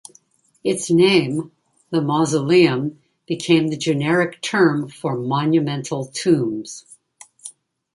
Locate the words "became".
3.27-3.67